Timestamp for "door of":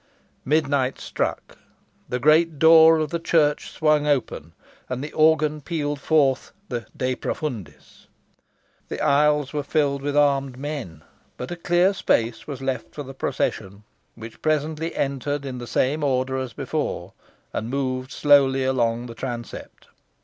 2.57-3.11